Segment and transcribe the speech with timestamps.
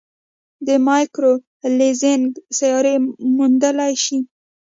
[0.67, 1.33] د مایکرو
[1.77, 2.25] لینزینګ
[2.57, 2.95] سیارې
[3.35, 4.19] موندلای شي.